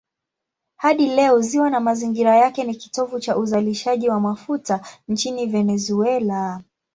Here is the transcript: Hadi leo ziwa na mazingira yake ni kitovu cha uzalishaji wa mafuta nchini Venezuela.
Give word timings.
Hadi 0.75 1.07
leo 1.07 1.41
ziwa 1.41 1.69
na 1.69 1.79
mazingira 1.79 2.35
yake 2.37 2.63
ni 2.63 2.75
kitovu 2.75 3.19
cha 3.19 3.37
uzalishaji 3.37 4.09
wa 4.09 4.19
mafuta 4.19 4.87
nchini 5.07 5.45
Venezuela. 5.45 6.61